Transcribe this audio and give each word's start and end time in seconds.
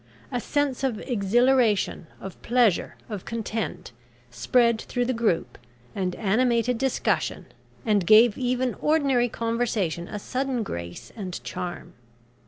A 0.31 0.39
sense 0.41 0.83
of 0.83 0.99
exhilaration, 1.01 2.07
of 2.19 2.41
pleasure, 2.41 2.95
of 3.07 3.23
content, 3.23 3.91
spread 4.31 4.81
through 4.81 5.05
the 5.05 5.13
group, 5.13 5.59
and 5.93 6.15
animated 6.15 6.79
discussion, 6.79 7.45
and 7.85 8.07
gave 8.07 8.35
even 8.35 8.73
ordinary 8.81 9.29
conversation 9.29 10.07
a 10.07 10.17
sudden 10.17 10.63
grace 10.63 11.11
and 11.15 11.39
charm. 11.43 11.93